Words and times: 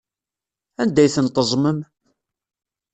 Anda 0.81 1.01
ay 1.03 1.11
tent-teẓẓmem? 1.15 1.79